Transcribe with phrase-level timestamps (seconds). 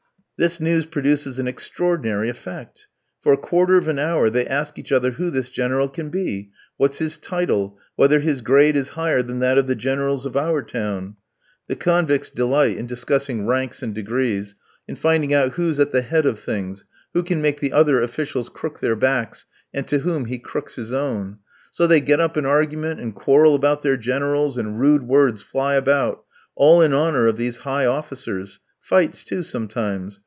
[0.43, 2.87] This news produces an extraordinary effect.
[3.21, 6.49] For a quarter of an hour they ask each other who this General can be?
[6.77, 7.77] what's his title?
[7.95, 11.15] whether his grade is higher than that of the Generals of our town?
[11.67, 14.55] The convicts delight in discussing ranks and degrees,
[14.87, 18.49] in finding out who's at the head of things, who can make the other officials
[18.49, 19.45] crook their backs,
[19.75, 21.37] and to whom he crooks his own;
[21.71, 25.75] so they get up an argument and quarrel about their Generals, and rude words fly
[25.75, 26.23] about,
[26.55, 30.19] all in honour of these high officers fights, too, sometimes.